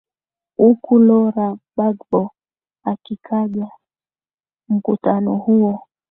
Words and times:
uku 0.67 0.93
lora 1.07 1.57
bagbo 1.77 2.21
akikaja 2.91 3.67
mkutano 4.69 5.33
huo 5.35 5.79